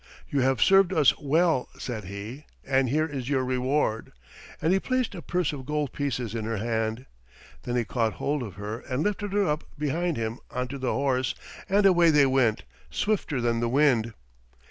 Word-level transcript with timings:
"You 0.31 0.39
have 0.41 0.63
served 0.63 0.91
us 0.91 1.15
well," 1.19 1.69
said 1.77 2.05
he, 2.05 2.45
"and 2.65 2.89
here 2.89 3.05
is 3.05 3.29
your 3.29 3.45
reward," 3.45 4.11
and 4.59 4.73
he 4.73 4.79
placed 4.79 5.13
a 5.13 5.21
purse 5.21 5.53
of 5.53 5.67
gold 5.67 5.93
pieces 5.93 6.33
in 6.33 6.43
her 6.45 6.57
hand. 6.57 7.05
Then 7.65 7.75
he 7.75 7.85
caught 7.85 8.13
hold 8.13 8.41
of 8.41 8.55
her 8.55 8.79
and 8.79 9.03
lifted 9.03 9.31
her 9.33 9.47
up 9.47 9.63
behind 9.77 10.17
him 10.17 10.39
on 10.49 10.67
to 10.69 10.79
the 10.79 10.91
horse, 10.91 11.35
and 11.69 11.85
away 11.85 12.09
they 12.09 12.25
went, 12.25 12.63
swifter 12.89 13.39
than 13.41 13.59
the 13.59 13.69
wind. 13.69 14.15